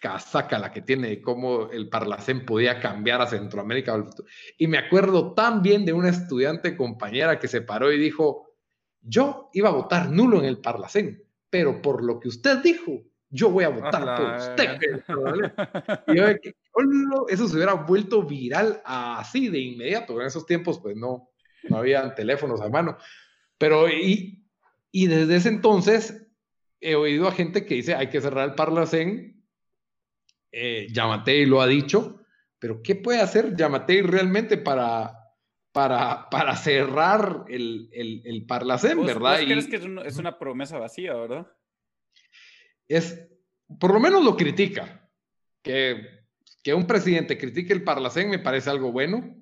[0.00, 4.04] casaca la que tiene de cómo el Parlacén podía cambiar a Centroamérica.
[4.56, 8.43] Y me acuerdo tan bien de una estudiante compañera que se paró y dijo,
[9.04, 13.50] yo iba a votar nulo en el Parlacén, pero por lo que usted dijo, yo
[13.50, 15.02] voy a votar por usted.
[16.08, 16.26] y yo,
[17.28, 20.20] eso se hubiera vuelto viral así de inmediato.
[20.20, 21.30] En esos tiempos, pues no,
[21.68, 22.96] no había teléfonos a mano.
[23.58, 24.44] Pero, y,
[24.90, 26.26] y desde ese entonces
[26.80, 29.34] he oído a gente que dice, hay que cerrar el Parlacén
[30.56, 32.20] eh, Yamatei lo ha dicho,
[32.60, 35.23] pero ¿qué puede hacer Yamatei realmente para,
[35.74, 39.38] para, para cerrar el, el, el Parlacén, verdad?
[39.38, 41.48] ¿vos crees que es, una promesa vacía, verdad?
[42.86, 43.26] Es,
[43.80, 45.10] por lo menos lo critica.
[45.62, 46.06] Que,
[46.62, 49.34] que un presidente critique el Parlacén me parece algo bueno.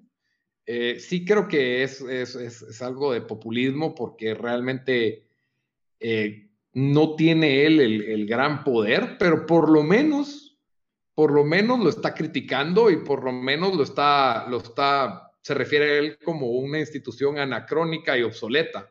[0.65, 5.27] Eh, sí creo que es, es, es, algo de populismo porque realmente
[6.01, 10.57] eh, no tiene él el, el, gran poder, pero por lo menos
[11.15, 15.55] por lo menos lo está criticando y por lo menos lo está, lo está, se
[15.55, 18.91] refiere a él como una institución anacrónica y obsoleta.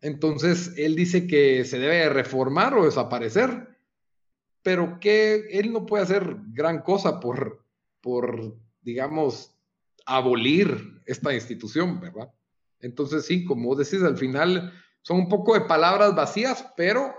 [0.00, 3.68] Entonces, él dice que se debe reformar o desaparecer,
[4.62, 7.64] pero que él no puede hacer gran cosa por,
[8.00, 9.54] por digamos,
[10.06, 12.32] abolir esta institución, ¿verdad?
[12.80, 17.14] Entonces, sí, como decís, al final son un poco de palabras vacías, pero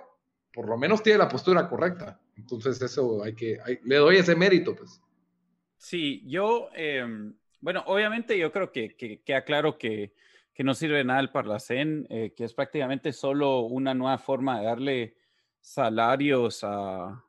[0.53, 2.19] por lo menos tiene la postura correcta.
[2.35, 5.01] Entonces eso hay que, le doy ese mérito, pues.
[5.77, 10.13] Sí, yo, em, bueno, obviamente yo creo que, queda claro que,
[10.54, 14.65] que, no sirve nada el Parlacén, eh, que es prácticamente solo una nueva forma de
[14.65, 15.17] darle
[15.60, 17.24] salarios a,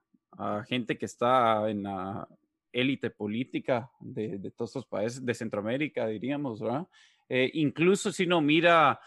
[0.68, 2.28] gente que está en la
[2.72, 6.86] élite política de, todos estos países de Centroamérica, diríamos, ¿verdad?
[7.28, 9.00] Eh, incluso si no mira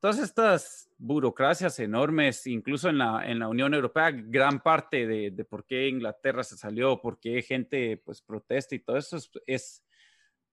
[0.00, 5.88] todas estas burocracias enormes, incluso en la, Unión Europea, gran parte de, de, por qué
[5.88, 9.84] Inglaterra se salió, por qué gente pues protesta y todo eso es,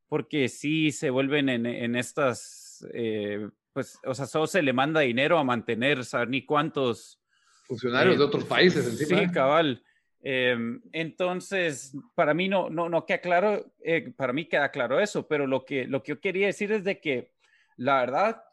[0.08, 5.02] porque sí se vuelven en, en estas, eh, pues, o sea, solo se le manda
[5.02, 7.20] dinero a mantener, saber ni cuántos
[7.68, 9.22] funcionarios de eh, otros países encima.
[9.22, 9.84] Sí, cabal.
[10.22, 15.28] Em, entonces, para mí no, no, no queda claro, eh, para mí queda claro eso,
[15.28, 17.32] pero lo que, lo que yo quería decir es de que
[17.78, 18.44] la verdad,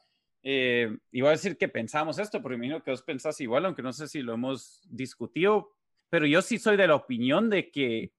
[0.43, 3.93] eh, iba a decir que pensamos esto, pero imagino que vos pensás igual, aunque no
[3.93, 5.73] sé si lo hemos discutido,
[6.11, 8.13] pero yo sí soy de la opinión de que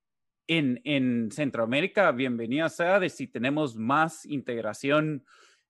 [0.48, 5.26] en, en Centroamérica, bienvenida sea de si tenemos más integración,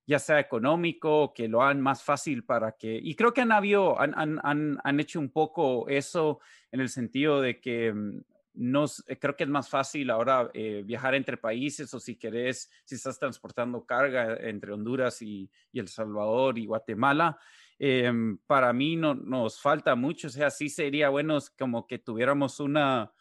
[0.06, 4.00] ya sea económico, que lo hagan más fácil para que, y creo que han habido,
[4.00, 8.20] han, han, han hecho un poco eso en el sentido de que mm,
[8.56, 12.70] nos, eh, creo que es más fácil ahora eh, viajar entre países o si querés,
[12.84, 17.38] si estás transportando carga entre Honduras y, El Salvador y Guatemala.
[17.78, 22.58] Em, para mí no, nos falta mucho, o sea, sí sería bueno como que tuviéramos
[22.58, 23.12] una,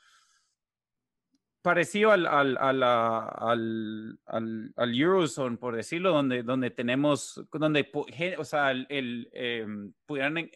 [1.66, 4.20] parecido al, al, al,
[4.76, 7.90] al, Eurozone, por decirlo, donde, donde tenemos, donde,
[8.38, 10.48] o sea, el, em, pudieran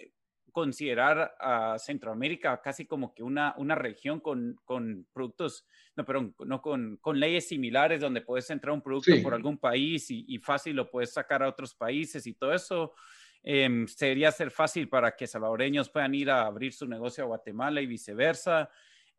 [0.52, 6.62] considerar a Centroamérica casi como que una, una región con, con productos, no, perdón, no
[6.62, 10.76] con, con leyes similares donde puedes entrar un producto por algún país y, y, fácil
[10.76, 12.93] lo puedes sacar a otros países y todo eso.
[13.41, 17.82] Eh, sería ser fácil para que salvadoreños puedan ir a abrir su negocio a Guatemala
[17.82, 18.69] y viceversa.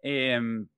[0.00, 0.68] Em,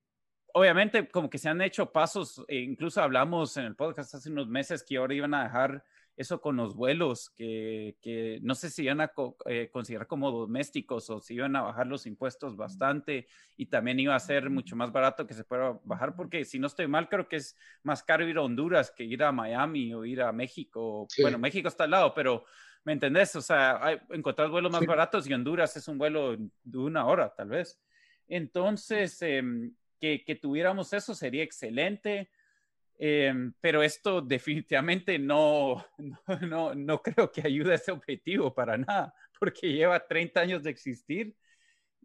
[0.53, 4.47] obviamente como que se han hecho pasos, e incluso hablamos en el podcast hace unos
[4.47, 5.83] meses que ahora iban a dejar
[6.15, 9.11] eso con los vuelos, que, que no sé si iban a
[9.47, 14.15] eh, considerar como domésticos o si iban a bajar los impuestos bastante y también iba
[14.15, 17.27] a ser mucho más barato que se pueda bajar, porque si no estoy mal, creo
[17.27, 21.07] que es más caro ir a Honduras que ir a Miami o ir a México.
[21.19, 22.45] Bueno, México está al lado, pero
[22.83, 23.35] ¿me entendés?
[23.35, 27.33] O sea, hay, encontrar vuelos más baratos y Honduras es un vuelo de una hora,
[27.35, 27.81] tal vez.
[28.27, 29.73] Entonces, em,
[30.25, 32.29] que, tuviéramos eso sería excelente.
[32.99, 35.85] Em, pero esto definitivamente no,
[36.41, 40.69] no, no, creo que ayude a ese objetivo para nada, porque lleva 30 años de
[40.69, 41.35] existir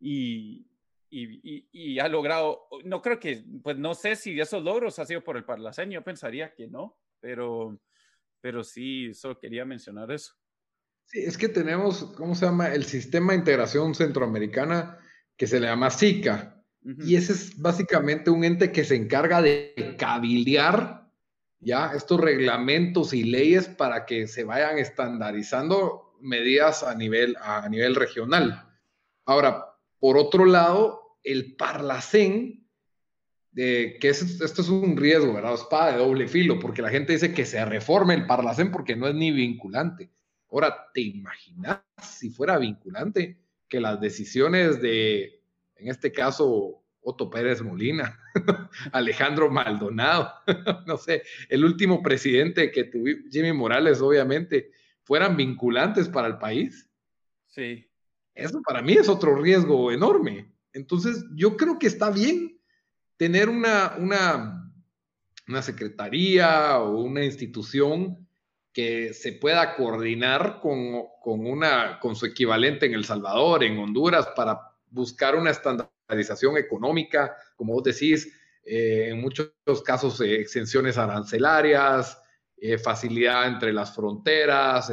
[0.00, 0.66] y,
[1.10, 5.22] y, y, ha logrado, no creo que, pues no sé si esos logros ha sido
[5.22, 7.78] por el Parlacén, yo pensaría que no, pero,
[8.40, 10.34] pero sí, solo quería mencionar eso.
[11.04, 12.72] Sí, es que tenemos, ¿cómo se llama?
[12.72, 14.98] El Sistema de Integración Centroamericana
[15.36, 19.96] que se le llama SICA, y ese es básicamente un ente que se encarga de
[19.98, 21.10] cabildear
[21.60, 27.94] ya estos reglamentos y leyes para que se vayan estandarizando medidas a nivel, a nivel
[27.94, 28.64] regional.
[29.24, 29.66] Ahora,
[29.98, 32.66] por otro lado, el Parlacén,
[33.54, 35.54] que esto es un riesgo, ¿verdad?
[35.54, 39.08] Espada de doble filo, porque la gente dice que se reforme el Parlacén porque no
[39.08, 40.10] es ni vinculante.
[40.50, 43.36] Ahora, ¿te imaginas si fuera vinculante
[43.68, 45.37] que las decisiones de
[45.78, 48.20] en este caso Otto Pérez Molina,
[48.92, 50.30] Alejandro Maldonado,
[50.86, 54.70] no sé, el último presidente que tuvo, Jimmy Morales, obviamente,
[55.04, 56.88] fueran vinculantes para el país.
[57.46, 57.88] Sí.
[58.34, 60.52] Eso para mí es otro riesgo enorme.
[60.72, 62.60] Entonces, yo creo que está bien
[63.16, 64.70] tener una, una,
[65.48, 68.28] una secretaría o una institución
[68.72, 74.28] que se pueda coordinar con, con, una, con su equivalente en El Salvador, en Honduras,
[74.36, 78.32] para buscar una estandarización económica, como vos decís,
[78.64, 79.52] eh, en muchos
[79.84, 82.20] casos eh, exenciones arancelarias,
[82.56, 84.92] eh, facilidad entre las fronteras,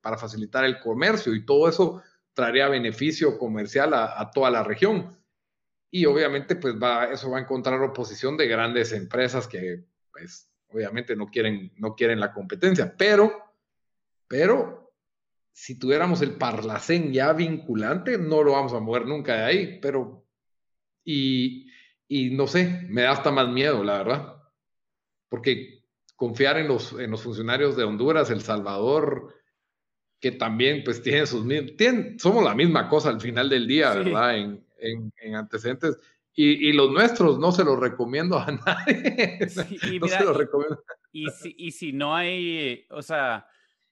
[0.00, 5.18] para facilitar el comercio y todo eso traería beneficio comercial a, toda la región.
[5.90, 11.16] Y obviamente, pues va, eso va a encontrar oposición de grandes empresas que, pues, obviamente
[11.16, 13.32] no quieren, no quieren la competencia, pero,
[14.28, 14.87] pero
[15.58, 20.24] si tuviéramos el Parlacén ya vinculante, no lo vamos a mover nunca de ahí, pero,
[21.04, 21.68] y,
[22.06, 24.36] y no sé, me da hasta más miedo, la verdad,
[25.28, 25.82] porque
[26.14, 29.34] confiar en los, en los funcionarios de Honduras, El Salvador,
[30.20, 31.44] que también pues tienen sus
[31.76, 34.38] tienen, somos la misma cosa al final del día, ¿verdad?
[34.38, 35.98] En, en, antecedentes.
[36.34, 39.40] Y, y, los nuestros no se los recomiendo a nadie.
[39.90, 40.84] y no se los recomiendo.
[41.10, 43.48] Y si, y si no hay, o sea,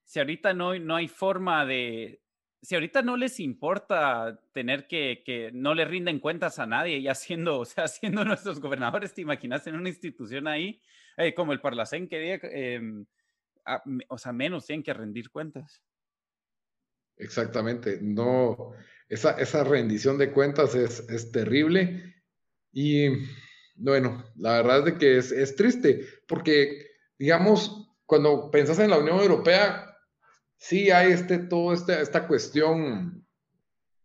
[0.06, 2.22] si ahorita no, no hay forma de,
[2.62, 7.08] si ahorita no les importa tener que, que no le rinden cuentas a nadie y
[7.08, 10.80] haciendo, o sea, siendo nuestros gobernadores, ¿te imaginas en una institución ahí,
[11.16, 12.80] eh, como el Parlacén que eh,
[14.08, 15.82] o sea, menos tienen que rendir cuentas?
[17.16, 18.74] Exactamente, no,
[19.08, 22.14] esa, esa rendición de cuentas es, es terrible
[22.72, 23.08] y
[23.74, 28.98] bueno, la verdad es de que es, es triste porque, digamos, cuando pensás en la
[28.98, 29.85] Unión Europea,
[30.56, 33.26] sí hay este, todo este, esta cuestión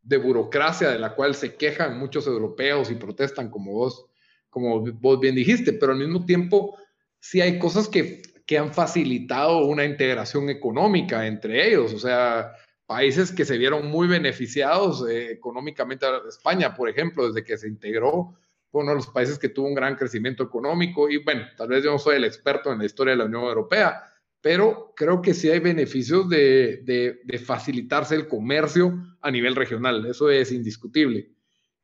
[0.03, 4.05] de burocracia de la cual se quejan muchos europeos y protestan como vos,
[4.49, 6.77] como vos bien dijiste, pero al mismo tiempo
[7.19, 12.53] sí hay cosas que, que han facilitado una integración económica entre ellos, o sea,
[12.85, 18.35] países que se vieron muy beneficiados eh, económicamente, España, por ejemplo, desde que se integró,
[18.69, 21.83] fue uno de los países que tuvo un gran crecimiento económico y bueno, tal vez
[21.83, 24.10] yo no soy el experto en la historia de la Unión Europea,
[24.41, 30.51] pero creo que sí hay beneficios de, facilitarse el comercio a nivel regional, eso es
[30.51, 31.31] indiscutible.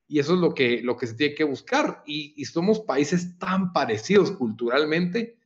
[0.08, 2.02] Y eso es lo que, lo que se tiene que buscar.
[2.06, 5.38] Y, somos países tan parecidos culturalmente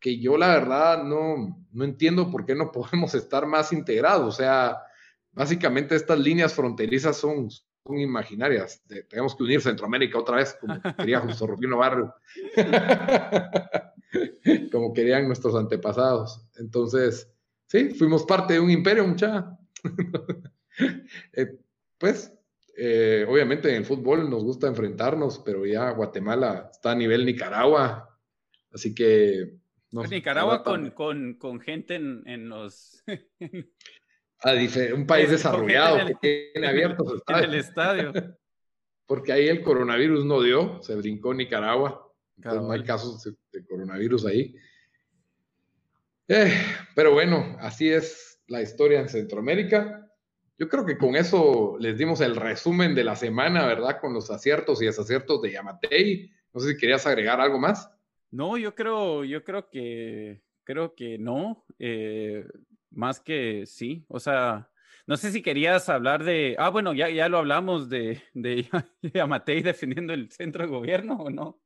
[0.00, 4.34] que yo la verdad no, no entiendo por qué no podemos estar más integrados.
[4.34, 4.78] O sea,
[5.32, 8.82] básicamente estas líneas fronterizas son, son imaginarias.
[9.08, 12.12] tenemos que unir Centroamérica otra vez, como quería Justo Rufino Barrio.
[14.72, 16.46] como querían nuestros antepasados.
[16.56, 17.32] Entonces,
[17.66, 19.58] sí, fuimos parte de un imperio, mucha.
[21.32, 21.58] Eh,
[21.96, 22.36] pues
[22.78, 28.18] Eh, obviamente en el fútbol nos gusta enfrentarnos, pero ya Guatemala está a nivel Nicaragua,
[28.70, 29.54] así que...
[29.90, 33.02] Pues Nicaragua con, con, con, gente en, en los...
[34.94, 38.12] un país desarrollado que tiene abiertos en el estadio.
[39.06, 42.05] Porque ahí el coronavirus no dio, se brincó Nicaragua,
[42.36, 43.22] entonces no hay casos
[43.52, 44.54] de, coronavirus ahí.
[46.28, 46.52] Eh,
[46.94, 50.02] pero bueno, así es la historia en Centroamérica.
[50.58, 54.00] Yo creo que con eso les dimos el resumen de la semana, ¿verdad?
[54.00, 56.30] Con los aciertos y desaciertos de Yamatei.
[56.52, 57.90] No sé si querías agregar algo más.
[58.30, 61.64] No, yo creo, yo creo que, creo que no.
[61.78, 62.46] Eh,
[62.90, 64.04] más que sí.
[64.08, 64.70] O sea,
[65.06, 66.56] no sé si querías hablar de.
[66.58, 68.66] Ah, bueno, ya, ya lo hablamos de, de
[69.14, 71.60] Yamatei defendiendo el centro de gobierno o no.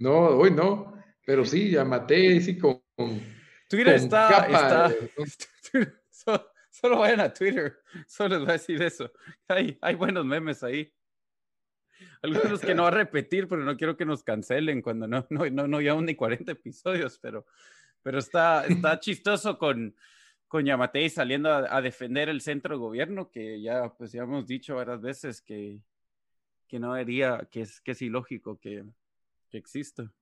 [0.00, 1.00] No, hoy no.
[1.24, 2.82] Pero sí, Yamatei sí con.
[3.68, 4.90] Twitter está.
[6.70, 9.12] Solo vayan a Twitter, solo les voy a decir eso.
[9.48, 10.90] Hay, hay buenos memes ahí.
[12.22, 15.50] Algunos que no va a repetir, pero no quiero que nos cancelen cuando no, no,
[15.50, 17.44] no, no llevamos ni 40 episodios, pero,
[18.02, 19.94] pero está, está chistoso con,
[20.48, 24.76] con Yamatei saliendo a, defender el centro de gobierno, que ya, pues ya hemos dicho
[24.76, 25.80] varias veces que,
[26.66, 28.84] que no debería, que es, que es ilógico que,
[29.50, 30.12] que exista.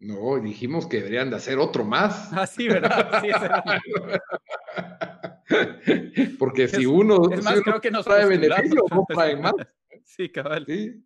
[0.00, 2.30] No, dijimos que deberían de hacer otro más.
[2.32, 3.20] Ah, sí, ¿verdad?
[3.20, 3.30] Sí,
[6.38, 9.54] Porque si uno, es más, creo que nos trae beneficio, no trae más.
[10.04, 10.64] Sí, cabal.
[10.66, 11.04] Sí.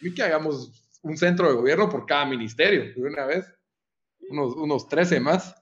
[0.00, 3.46] Y que hagamos un centro de gobierno por cada ministerio, de una vez.
[4.30, 5.54] Unos, unos 13 más,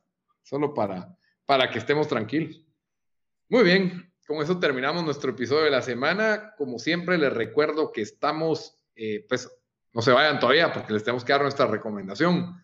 [0.42, 2.64] solo para, para que estemos tranquilos.
[3.48, 6.54] Muy bien, con eso terminamos nuestro episodio de la semana.
[6.56, 9.50] Como siempre, les recuerdo que estamos, eh, pues,
[9.94, 12.60] no se vayan todavía porque les tenemos que dar nuestra recomendación.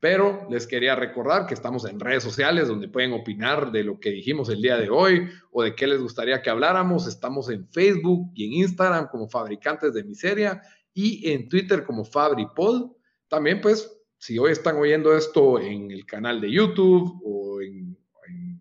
[0.00, 4.10] Pero les quería recordar que estamos en redes sociales donde pueden opinar de lo que
[4.10, 7.06] dijimos el día de hoy o de qué les gustaría que habláramos.
[7.06, 10.60] Estamos en Facebook y en Instagram como Fabricantes de Miseria
[10.92, 12.90] y en Twitter como FabriPod.
[13.28, 17.96] También, pues, si hoy están oyendo esto en el canal de YouTube o en,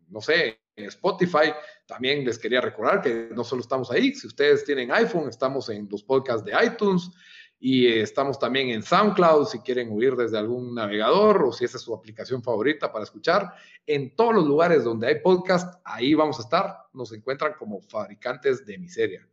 [0.09, 1.53] no sé, en Spotify,
[1.87, 5.87] también les quería recordar que no solo estamos ahí, si ustedes tienen iPhone, estamos en
[5.89, 7.09] los podcasts de iTunes
[7.63, 11.83] y estamos también en SoundCloud si quieren oír desde algún navegador o si esa es
[11.83, 13.53] su aplicación favorita para escuchar.
[13.85, 16.75] En todos los lugares donde hay podcast, ahí vamos a estar.
[16.91, 19.29] Nos encuentran como fabricantes de miseria.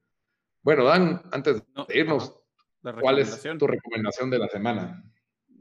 [0.61, 2.39] Bueno, Dan, antes de irnos,
[3.01, 5.03] ¿cuál es tu recomendación de la semana?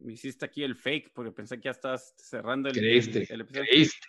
[0.01, 4.07] Me hiciste aquí el fake porque pensé que ya estás cerrando el, creíste, el, Creíste.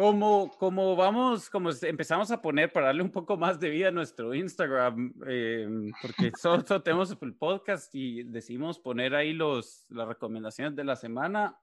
[0.00, 3.90] Como, como vamos, como empezamos a poner para darle un poco más de vida a
[3.90, 5.68] nuestro Instagram, eh,
[6.00, 11.60] porque solo, tenemos el podcast y decidimos poner ahí los, las recomendaciones de la semana.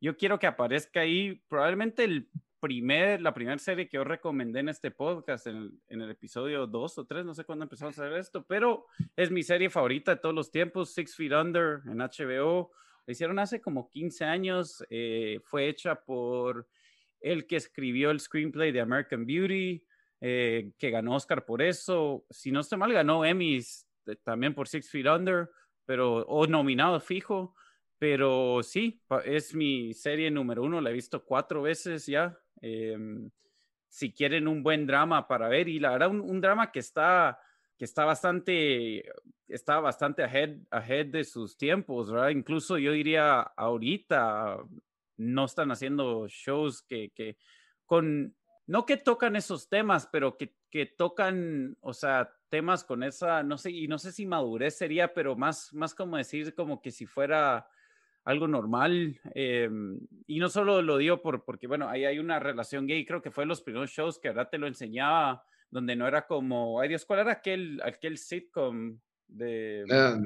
[0.00, 4.70] Yo quiero que aparezca ahí probablemente el primer, la primera serie que yo recomendé en
[4.70, 8.06] este podcast, en el, en el episodio 2 o 3, no sé cuándo empezamos a
[8.06, 11.98] hacer esto, pero es mi serie favorita de todos los tiempos, Six Feet Under en
[11.98, 12.72] HBO.
[13.06, 16.66] La hicieron hace como 15 años, eh, fue hecha por
[17.20, 19.84] el que escribió el screenplay de American Beauty,
[20.20, 22.24] eh, que ganó Oscar por eso.
[22.30, 25.50] Si no estoy mal, ganó Emmys eh, también por Six Feet Under,
[25.84, 27.54] pero, o nominado fijo.
[27.98, 32.38] Pero sí, es mi serie número uno, la he visto cuatro veces ya.
[32.60, 33.28] Em,
[33.88, 37.40] si quieren un buen drama para ver, y la verdad, un, drama que está,
[37.76, 39.04] que está bastante,
[39.48, 42.28] está bastante ahead, ahead de sus tiempos, ¿verdad?
[42.28, 44.58] Incluso yo diría ahorita,
[45.18, 47.36] no están haciendo shows que, que
[47.84, 48.34] con,
[48.66, 53.58] no que tocan esos temas, pero que, que, tocan, o sea, temas con esa, no
[53.58, 57.04] sé, y no sé si madurez sería, pero más, más como decir como que si
[57.06, 57.68] fuera
[58.24, 59.18] algo normal.
[59.34, 63.22] Em, y no solo lo digo por, porque, bueno, ahí hay una relación gay, creo
[63.22, 66.88] que fue los primeros shows que ahora te lo enseñaba, donde no era como, ay
[66.90, 69.84] Dios, ¿cuál era aquel, aquel sitcom de...
[69.90, 70.18] Ah,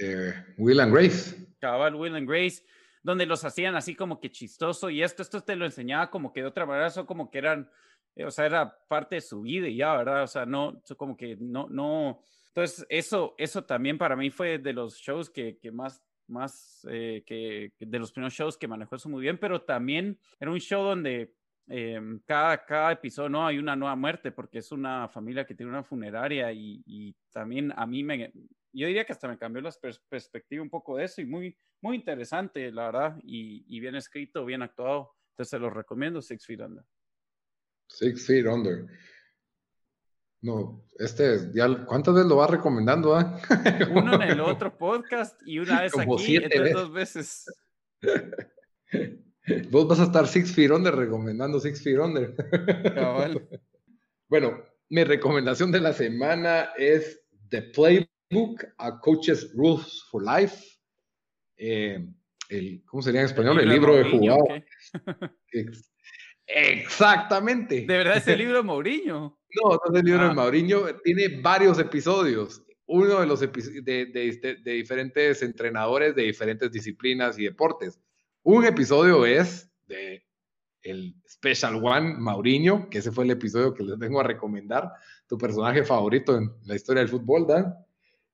[0.00, 1.36] eh, Will and Grace.
[1.58, 2.62] Cabal, Will and Grace
[3.02, 6.40] donde los hacían así como que chistoso y esto, esto te lo enseñaba como que
[6.40, 7.70] de otra manera, son como que eran,
[8.14, 10.24] eh, o sea, era parte de su vida y ya, ¿verdad?
[10.24, 12.20] O sea, no, como que no, no.
[12.48, 17.22] Entonces, eso, eso también para mí fue de los shows que, que más, más, eh,
[17.26, 20.82] que, de los primeros shows que manejó eso muy bien, pero también era un show
[20.82, 21.34] donde
[21.68, 25.70] em, cada, cada episodio no hay una nueva muerte porque es una familia que tiene
[25.70, 28.32] una funeraria y, y también a mí me,
[28.72, 29.72] yo diría que hasta me cambió la
[30.08, 34.62] perspectiva un poco de eso y muy, muy interesante, la verdad, y, bien escrito, bien
[34.62, 35.14] actuado.
[35.32, 36.84] Entonces se los recomiendo, Six Feet Under.
[37.88, 38.86] Six Feet Under.
[40.42, 43.14] No, este, ya, ¿cuántas veces lo va recomendando?
[43.14, 43.40] Ah?
[43.92, 47.44] Uno en el otro podcast y una vez aquí, entonces dos veces.
[49.70, 52.34] Vos vas a estar Six Feet Under recomendando Six Feet Under.
[52.94, 53.48] Cabal.
[54.28, 58.08] Bueno, mi recomendación de la semana es The Playbook,
[58.78, 60.64] A Coach's Rules for Life.
[61.56, 61.98] Eh,
[62.48, 63.58] el, ¿Cómo sería en español?
[63.58, 64.64] El libro, de, jugador.
[66.46, 67.80] Exactamente.
[67.80, 69.40] ¿De verdad es el libro de Mourinho?
[69.62, 70.34] No, no es el libro de ah.
[70.34, 70.96] Mourinho.
[71.02, 72.62] Tiene varios episodios.
[72.86, 73.48] Uno de los de,
[73.82, 78.00] de, de, diferentes entrenadores de diferentes disciplinas y deportes.
[78.42, 80.24] Un episodio es de
[80.82, 84.92] el Special One Mauriño, que ese fue el episodio que les vengo a recomendar,
[85.26, 87.74] tu personaje favorito en la historia del fútbol, Dan.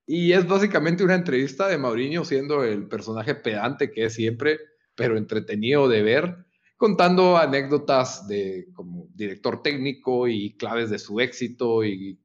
[0.07, 4.59] Y es básicamente una entrevista de Mauriño siendo el personaje pedante que es siempre,
[4.95, 6.45] pero entretenido de ver,
[6.77, 12.19] contando anécdotas de como director técnico y claves de su éxito y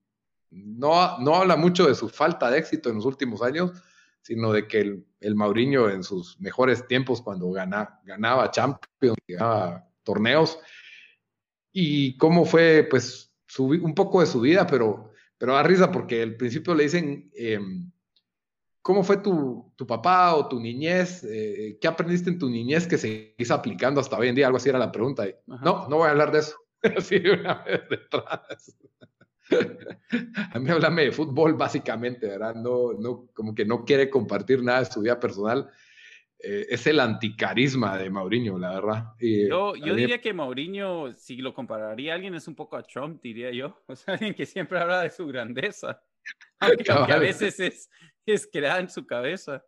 [0.51, 3.73] no, no habla mucho de su falta de éxito en los últimos años,
[4.23, 9.89] sino de que el, el Mauriño en sus mejores tiempos cuando gana, ganaba Champions, ganaba
[10.05, 10.59] torneos
[11.73, 15.12] y cómo fue, pues, un poco de su vida, pero,
[15.43, 17.91] pero da risa porque al principio le dicen, em,
[18.81, 21.25] ¿cómo fue tu, tu, papá o tu niñez?
[21.25, 24.47] Eh, ¿Qué aprendiste en tu niñez que se hizo aplicando hasta hoy en día?
[24.47, 25.25] Algo así era la pregunta.
[25.49, 26.55] no, no voy a hablar de eso.
[26.97, 28.77] así una vez detrás.
[30.53, 32.55] a mí háblame de fútbol básicamente, ¿verdad?
[32.55, 35.69] No, no, como que no quiere compartir nada de su vida personal
[36.45, 39.05] eh, es el anticarisma de Mauriño, la verdad.
[39.21, 43.23] yo, yo diría que Mauriño, si lo compararía a alguien, es un poco a Trump,
[43.23, 43.81] diría yo.
[43.87, 46.03] O sea, alguien que siempre habla de su grandeza.
[46.59, 47.91] Aunque, a veces es,
[48.27, 49.65] es creada en su cabeza.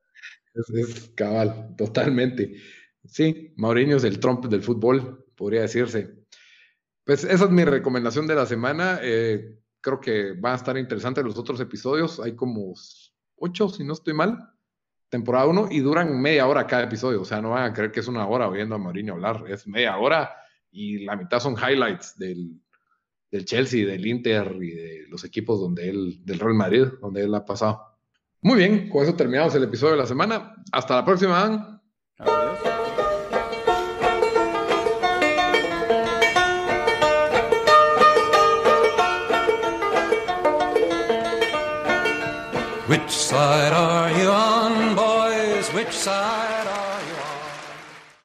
[0.55, 2.57] Es, cabal, totalmente.
[3.05, 6.13] Sí, Mauriño es el Trump del fútbol, podría decirse.
[7.05, 8.99] Pues esa es mi recomendación de la semana.
[9.03, 12.19] Eh, creo que van a estar interesantes los otros episodios.
[12.19, 12.75] Hay como
[13.37, 14.54] ocho, si no estoy mal
[15.15, 17.23] temporada 1 y duran media hora cada episodio.
[17.23, 19.45] O sea, no van a creer que es una hora oyendo a Mourinho hablar.
[19.49, 20.35] Es media hora
[20.73, 22.61] y la mitad son highlights del,
[23.31, 27.33] del Chelsea, del Inter y de los equipos donde él, del Real Madrid, donde él
[27.33, 27.81] ha pasado.
[28.41, 30.57] Muy bien, con eso terminamos el episodio de la semana.
[30.73, 31.81] Hasta la próxima.
[32.19, 32.59] Adiós.
[42.89, 43.73] Which side
[46.05, 46.64] side.